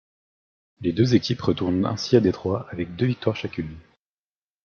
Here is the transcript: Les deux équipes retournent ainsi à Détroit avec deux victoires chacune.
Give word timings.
Les 0.79 0.93
deux 0.93 1.13
équipes 1.13 1.43
retournent 1.43 1.85
ainsi 1.85 2.15
à 2.17 2.21
Détroit 2.21 2.67
avec 2.71 2.95
deux 2.95 3.05
victoires 3.05 3.35
chacune. 3.35 3.77